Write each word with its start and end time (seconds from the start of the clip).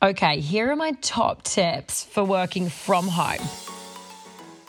Okay, 0.00 0.38
here 0.38 0.70
are 0.70 0.76
my 0.76 0.92
top 1.00 1.42
tips 1.42 2.04
for 2.04 2.22
working 2.22 2.68
from 2.68 3.08
home. 3.08 3.44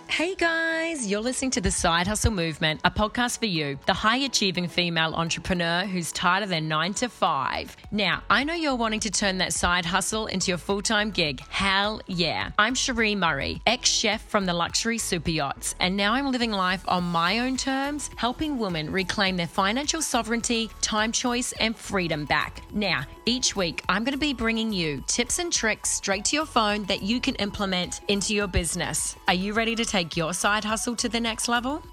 Hey 0.09 0.33
guys, 0.33 1.05
you're 1.05 1.21
listening 1.21 1.51
to 1.51 1.61
the 1.61 1.69
Side 1.69 2.07
Hustle 2.07 2.31
Movement, 2.31 2.81
a 2.83 2.89
podcast 2.89 3.37
for 3.37 3.45
you, 3.45 3.77
the 3.85 3.93
high 3.93 4.17
achieving 4.17 4.67
female 4.67 5.13
entrepreneur 5.13 5.85
who's 5.85 6.11
tired 6.11 6.41
of 6.41 6.49
their 6.49 6.59
nine 6.59 6.95
to 6.95 7.07
five. 7.07 7.77
Now, 7.91 8.23
I 8.27 8.43
know 8.43 8.55
you're 8.55 8.75
wanting 8.75 9.01
to 9.01 9.11
turn 9.11 9.37
that 9.37 9.53
side 9.53 9.85
hustle 9.85 10.25
into 10.25 10.49
your 10.49 10.57
full 10.57 10.81
time 10.81 11.11
gig. 11.11 11.41
Hell 11.49 12.01
yeah. 12.07 12.49
I'm 12.57 12.73
Cherie 12.73 13.13
Murray, 13.13 13.61
ex 13.67 13.87
chef 13.87 14.27
from 14.27 14.47
the 14.47 14.53
luxury 14.53 14.97
super 14.97 15.29
yachts, 15.29 15.75
and 15.79 15.95
now 15.95 16.13
I'm 16.13 16.31
living 16.31 16.51
life 16.51 16.83
on 16.87 17.03
my 17.03 17.39
own 17.39 17.55
terms, 17.55 18.09
helping 18.15 18.57
women 18.57 18.91
reclaim 18.91 19.37
their 19.37 19.47
financial 19.47 20.01
sovereignty, 20.01 20.71
time 20.81 21.11
choice, 21.11 21.53
and 21.59 21.77
freedom 21.77 22.25
back. 22.25 22.63
Now, 22.73 23.05
each 23.27 23.55
week, 23.55 23.83
I'm 23.87 24.03
going 24.03 24.13
to 24.13 24.17
be 24.17 24.33
bringing 24.33 24.73
you 24.73 25.03
tips 25.05 25.37
and 25.37 25.53
tricks 25.53 25.91
straight 25.91 26.25
to 26.25 26.35
your 26.35 26.47
phone 26.47 26.85
that 26.85 27.03
you 27.03 27.21
can 27.21 27.35
implement 27.35 28.01
into 28.07 28.33
your 28.33 28.47
business. 28.47 29.15
Are 29.27 29.35
you 29.35 29.53
ready 29.53 29.75
to 29.75 29.85
take 29.85 29.98
your 30.15 30.33
side 30.33 30.63
hustle 30.63 30.95
to 30.95 31.09
the 31.09 31.19
next 31.19 31.47
level? 31.47 31.83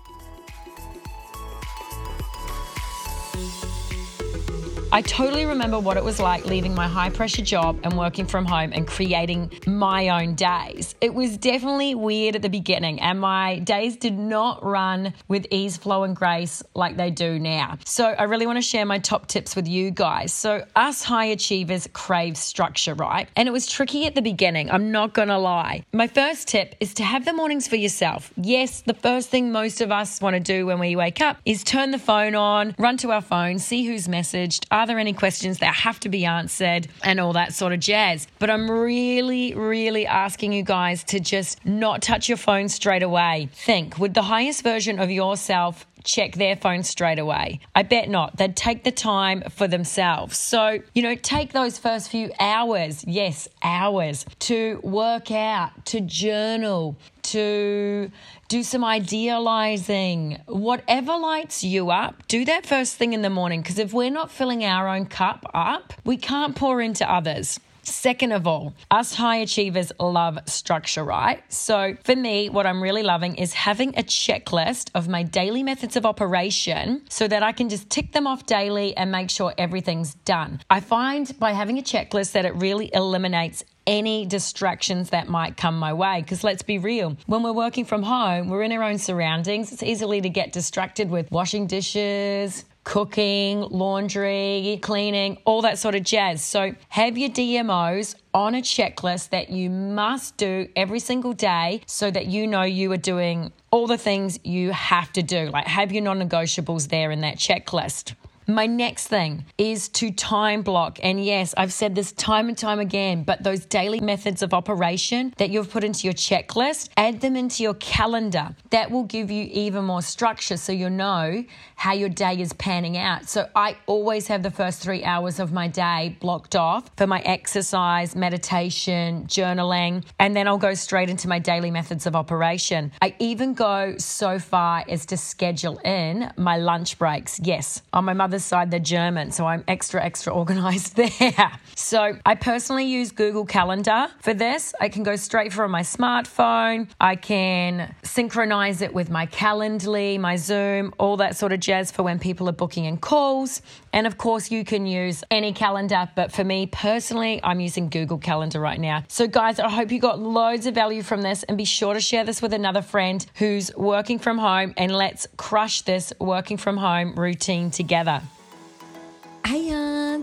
I 4.96 5.02
totally 5.02 5.44
remember 5.44 5.78
what 5.78 5.98
it 5.98 6.04
was 6.04 6.18
like 6.18 6.46
leaving 6.46 6.74
my 6.74 6.88
high 6.88 7.10
pressure 7.10 7.42
job 7.42 7.78
and 7.82 7.98
working 7.98 8.24
from 8.24 8.46
home 8.46 8.72
and 8.72 8.88
creating 8.88 9.52
my 9.66 10.08
own 10.08 10.34
days. 10.34 10.94
It 11.02 11.12
was 11.12 11.36
definitely 11.36 11.94
weird 11.94 12.34
at 12.34 12.40
the 12.40 12.48
beginning, 12.48 12.98
and 13.02 13.20
my 13.20 13.58
days 13.58 13.98
did 13.98 14.18
not 14.18 14.64
run 14.64 15.12
with 15.28 15.46
ease, 15.50 15.76
flow, 15.76 16.04
and 16.04 16.16
grace 16.16 16.62
like 16.72 16.96
they 16.96 17.10
do 17.10 17.38
now. 17.38 17.76
So, 17.84 18.06
I 18.06 18.22
really 18.22 18.46
want 18.46 18.56
to 18.56 18.62
share 18.62 18.86
my 18.86 18.98
top 18.98 19.26
tips 19.26 19.54
with 19.54 19.68
you 19.68 19.90
guys. 19.90 20.32
So, 20.32 20.64
us 20.74 21.02
high 21.02 21.26
achievers 21.26 21.86
crave 21.92 22.38
structure, 22.38 22.94
right? 22.94 23.28
And 23.36 23.46
it 23.46 23.52
was 23.52 23.66
tricky 23.66 24.06
at 24.06 24.14
the 24.14 24.22
beginning, 24.22 24.70
I'm 24.70 24.92
not 24.92 25.12
gonna 25.12 25.38
lie. 25.38 25.84
My 25.92 26.06
first 26.06 26.48
tip 26.48 26.74
is 26.80 26.94
to 26.94 27.04
have 27.04 27.26
the 27.26 27.34
mornings 27.34 27.68
for 27.68 27.76
yourself. 27.76 28.32
Yes, 28.38 28.80
the 28.80 28.94
first 28.94 29.28
thing 29.28 29.52
most 29.52 29.82
of 29.82 29.92
us 29.92 30.22
want 30.22 30.36
to 30.36 30.40
do 30.40 30.64
when 30.64 30.78
we 30.78 30.96
wake 30.96 31.20
up 31.20 31.36
is 31.44 31.62
turn 31.62 31.90
the 31.90 31.98
phone 31.98 32.34
on, 32.34 32.74
run 32.78 32.96
to 32.96 33.12
our 33.12 33.20
phone, 33.20 33.58
see 33.58 33.84
who's 33.84 34.08
messaged. 34.08 34.64
Are 34.70 34.85
are 34.86 34.94
there 34.94 35.00
any 35.00 35.14
questions 35.14 35.58
that 35.58 35.74
have 35.74 35.98
to 35.98 36.08
be 36.08 36.24
answered 36.26 36.86
and 37.02 37.18
all 37.18 37.32
that 37.32 37.52
sort 37.52 37.72
of 37.72 37.80
jazz? 37.80 38.28
But 38.38 38.50
I'm 38.50 38.70
really, 38.70 39.52
really 39.52 40.06
asking 40.06 40.52
you 40.52 40.62
guys 40.62 41.02
to 41.04 41.18
just 41.18 41.66
not 41.66 42.02
touch 42.02 42.28
your 42.28 42.38
phone 42.38 42.68
straight 42.68 43.02
away. 43.02 43.48
Think, 43.52 43.98
would 43.98 44.14
the 44.14 44.22
highest 44.22 44.62
version 44.62 45.00
of 45.00 45.10
yourself 45.10 45.88
check 46.04 46.36
their 46.36 46.54
phone 46.54 46.84
straight 46.84 47.18
away? 47.18 47.58
I 47.74 47.82
bet 47.82 48.08
not. 48.08 48.36
They'd 48.36 48.54
take 48.54 48.84
the 48.84 48.92
time 48.92 49.42
for 49.50 49.66
themselves. 49.66 50.38
So, 50.38 50.78
you 50.94 51.02
know, 51.02 51.16
take 51.16 51.52
those 51.52 51.78
first 51.78 52.08
few 52.08 52.30
hours, 52.38 53.04
yes, 53.08 53.48
hours, 53.64 54.24
to 54.38 54.78
work 54.84 55.32
out, 55.32 55.84
to 55.86 56.00
journal, 56.00 56.96
to 57.36 58.10
do 58.48 58.62
some 58.62 58.82
idealizing, 58.82 60.40
whatever 60.46 61.14
lights 61.18 61.62
you 61.62 61.90
up, 61.90 62.26
do 62.28 62.46
that 62.46 62.64
first 62.64 62.96
thing 62.96 63.12
in 63.12 63.20
the 63.20 63.28
morning. 63.28 63.60
Because 63.60 63.78
if 63.78 63.92
we're 63.92 64.10
not 64.10 64.30
filling 64.30 64.64
our 64.64 64.88
own 64.88 65.04
cup 65.04 65.44
up, 65.52 65.92
we 66.04 66.16
can't 66.16 66.56
pour 66.56 66.80
into 66.80 67.10
others. 67.10 67.60
Second 67.86 68.32
of 68.32 68.48
all, 68.48 68.74
us 68.90 69.14
high 69.14 69.36
achievers 69.36 69.92
love 70.00 70.38
structure, 70.46 71.04
right? 71.04 71.40
So 71.52 71.96
for 72.04 72.16
me, 72.16 72.48
what 72.48 72.66
I'm 72.66 72.82
really 72.82 73.04
loving 73.04 73.36
is 73.36 73.52
having 73.52 73.90
a 73.96 74.02
checklist 74.02 74.90
of 74.94 75.08
my 75.08 75.22
daily 75.22 75.62
methods 75.62 75.94
of 75.94 76.04
operation 76.04 77.02
so 77.08 77.28
that 77.28 77.44
I 77.44 77.52
can 77.52 77.68
just 77.68 77.88
tick 77.88 78.12
them 78.12 78.26
off 78.26 78.44
daily 78.44 78.96
and 78.96 79.12
make 79.12 79.30
sure 79.30 79.54
everything's 79.56 80.14
done. 80.14 80.60
I 80.68 80.80
find 80.80 81.32
by 81.38 81.52
having 81.52 81.78
a 81.78 81.82
checklist 81.82 82.32
that 82.32 82.44
it 82.44 82.56
really 82.56 82.90
eliminates 82.92 83.62
any 83.86 84.26
distractions 84.26 85.10
that 85.10 85.28
might 85.28 85.56
come 85.56 85.78
my 85.78 85.92
way. 85.92 86.20
Because 86.20 86.42
let's 86.42 86.62
be 86.62 86.78
real, 86.78 87.16
when 87.26 87.44
we're 87.44 87.52
working 87.52 87.84
from 87.84 88.02
home, 88.02 88.48
we're 88.48 88.62
in 88.62 88.72
our 88.72 88.82
own 88.82 88.98
surroundings. 88.98 89.72
It's 89.72 89.84
easily 89.84 90.20
to 90.20 90.28
get 90.28 90.52
distracted 90.52 91.08
with 91.08 91.30
washing 91.30 91.68
dishes, 91.68 92.64
cooking, 92.86 93.62
laundry, 93.62 94.78
cleaning, 94.80 95.36
all 95.44 95.60
that 95.62 95.76
sort 95.76 95.96
of 95.96 96.04
jazz. 96.04 96.42
So 96.42 96.72
have 96.88 97.18
your 97.18 97.28
DMOs 97.28 98.14
on 98.32 98.54
a 98.54 98.62
checklist 98.62 99.30
that 99.30 99.50
you 99.50 99.68
must 99.68 100.36
do 100.36 100.68
every 100.76 101.00
single 101.00 101.32
day 101.32 101.80
so 101.86 102.12
that 102.12 102.26
you 102.26 102.46
know 102.46 102.62
you 102.62 102.92
are 102.92 102.96
doing 102.96 103.52
all 103.72 103.88
the 103.88 103.98
things 103.98 104.38
you 104.44 104.70
have 104.70 105.12
to 105.14 105.22
do. 105.22 105.50
Like 105.50 105.66
have 105.66 105.90
your 105.90 106.04
non 106.04 106.20
negotiables 106.20 106.88
there 106.88 107.10
in 107.10 107.22
that 107.22 107.38
checklist. 107.38 108.14
My 108.48 108.66
next 108.66 109.08
thing 109.08 109.44
is 109.58 109.88
to 109.88 110.12
time 110.12 110.62
block. 110.62 111.00
And 111.02 111.24
yes, 111.24 111.52
I've 111.56 111.72
said 111.72 111.96
this 111.96 112.12
time 112.12 112.48
and 112.48 112.56
time 112.56 112.78
again, 112.78 113.24
but 113.24 113.42
those 113.42 113.66
daily 113.66 113.98
methods 113.98 114.40
of 114.40 114.54
operation 114.54 115.34
that 115.38 115.50
you've 115.50 115.68
put 115.68 115.82
into 115.82 116.06
your 116.06 116.14
checklist, 116.14 116.90
add 116.96 117.20
them 117.20 117.34
into 117.34 117.64
your 117.64 117.74
calendar. 117.74 118.54
That 118.70 118.92
will 118.92 119.02
give 119.02 119.32
you 119.32 119.48
even 119.50 119.84
more 119.84 120.00
structure 120.00 120.56
so 120.56 120.70
you'll 120.70 120.90
know 120.90 121.44
how 121.74 121.92
your 121.92 122.08
day 122.08 122.40
is 122.40 122.52
panning 122.52 122.96
out. 122.96 123.28
So 123.28 123.48
I 123.56 123.76
always 123.86 124.28
have 124.28 124.44
the 124.44 124.50
first 124.52 124.80
three 124.80 125.02
hours 125.02 125.40
of 125.40 125.52
my 125.52 125.66
day 125.66 126.16
blocked 126.20 126.54
off 126.54 126.88
for 126.96 127.08
my 127.08 127.20
exercise, 127.22 128.14
meditation, 128.14 129.24
journaling, 129.26 130.04
and 130.20 130.36
then 130.36 130.46
I'll 130.46 130.56
go 130.56 130.74
straight 130.74 131.10
into 131.10 131.26
my 131.26 131.40
daily 131.40 131.72
methods 131.72 132.06
of 132.06 132.14
operation. 132.14 132.92
I 133.02 133.16
even 133.18 133.54
go 133.54 133.96
so 133.98 134.38
far 134.38 134.84
as 134.88 135.04
to 135.06 135.16
schedule 135.16 135.78
in 135.78 136.32
my 136.36 136.58
lunch 136.58 136.96
breaks. 136.96 137.40
Yes, 137.42 137.82
on 137.92 138.04
my 138.04 138.12
mother's 138.12 138.35
other 138.36 138.42
side, 138.42 138.70
they're 138.70 138.78
German, 138.80 139.30
so 139.30 139.46
I'm 139.46 139.64
extra, 139.66 140.04
extra 140.04 140.32
organized 140.42 140.94
there. 140.96 141.52
So 141.74 142.18
I 142.26 142.34
personally 142.34 142.84
use 142.84 143.12
Google 143.12 143.46
Calendar 143.46 144.08
for 144.20 144.34
this. 144.34 144.74
I 144.78 144.88
can 144.90 145.02
go 145.02 145.16
straight 145.16 145.52
from 145.52 145.70
my 145.70 145.80
smartphone. 145.80 146.88
I 147.00 147.16
can 147.16 147.94
synchronize 148.02 148.82
it 148.82 148.92
with 148.92 149.10
my 149.10 149.26
Calendly, 149.26 150.20
my 150.20 150.36
Zoom, 150.36 150.92
all 150.98 151.16
that 151.18 151.36
sort 151.36 151.52
of 151.52 151.60
jazz 151.60 151.90
for 151.90 152.02
when 152.02 152.18
people 152.18 152.46
are 152.48 152.52
booking 152.52 152.84
in 152.84 152.98
calls. 152.98 153.62
And 153.92 154.06
of 154.06 154.18
course, 154.18 154.50
you 154.50 154.64
can 154.64 154.84
use 154.84 155.24
any 155.30 155.52
calendar, 155.54 156.10
but 156.14 156.30
for 156.30 156.44
me 156.44 156.66
personally, 156.66 157.40
I'm 157.42 157.60
using 157.60 157.88
Google 157.88 158.18
Calendar 158.18 158.60
right 158.60 158.78
now. 158.78 159.04
So, 159.08 159.26
guys, 159.26 159.58
I 159.58 159.70
hope 159.70 159.90
you 159.90 159.98
got 159.98 160.18
loads 160.18 160.66
of 160.66 160.74
value 160.74 161.02
from 161.02 161.22
this 161.22 161.42
and 161.44 161.56
be 161.56 161.64
sure 161.64 161.94
to 161.94 162.00
share 162.00 162.24
this 162.24 162.42
with 162.42 162.52
another 162.52 162.82
friend 162.82 163.24
who's 163.36 163.74
working 163.76 164.18
from 164.18 164.36
home 164.36 164.74
and 164.76 164.92
let's 164.92 165.26
crush 165.38 165.82
this 165.82 166.12
working 166.20 166.58
from 166.58 166.76
home 166.76 167.14
routine 167.14 167.70
together. 167.70 168.20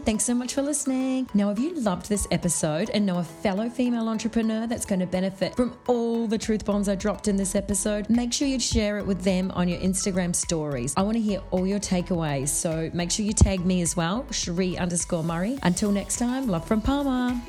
Thanks 0.05 0.25
so 0.25 0.33
much 0.33 0.53
for 0.53 0.61
listening. 0.61 1.29
Now, 1.33 1.49
if 1.51 1.59
you 1.59 1.73
loved 1.75 2.09
this 2.09 2.27
episode 2.29 2.89
and 2.89 3.05
know 3.05 3.19
a 3.19 3.23
fellow 3.23 3.69
female 3.69 4.09
entrepreneur 4.09 4.67
that's 4.67 4.85
going 4.85 4.99
to 4.99 5.05
benefit 5.05 5.55
from 5.55 5.77
all 5.87 6.27
the 6.27 6.37
truth 6.37 6.65
bombs 6.65 6.89
I 6.89 6.95
dropped 6.95 7.29
in 7.29 7.37
this 7.37 7.55
episode, 7.55 8.09
make 8.09 8.33
sure 8.33 8.45
you 8.45 8.59
share 8.59 8.97
it 8.97 9.05
with 9.05 9.23
them 9.23 9.49
on 9.51 9.69
your 9.69 9.79
Instagram 9.79 10.35
stories. 10.35 10.93
I 10.97 11.03
want 11.03 11.15
to 11.15 11.21
hear 11.21 11.39
all 11.51 11.65
your 11.65 11.79
takeaways, 11.79 12.49
so 12.49 12.91
make 12.93 13.11
sure 13.11 13.25
you 13.25 13.33
tag 13.33 13.65
me 13.65 13.81
as 13.81 13.95
well, 13.95 14.25
Cherie 14.29 14.77
underscore 14.77 15.23
Murray. 15.23 15.57
Until 15.63 15.91
next 15.91 16.17
time, 16.17 16.47
love 16.47 16.67
from 16.67 16.81
Palma. 16.81 17.41